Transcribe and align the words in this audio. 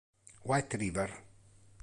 White 0.41 0.73
River 0.73 1.13